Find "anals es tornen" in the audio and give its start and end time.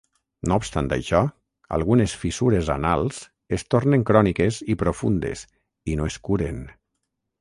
2.77-4.07